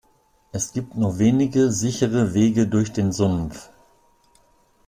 [0.51, 3.69] Es gibt nur wenige sichere Wege durch den Sumpf.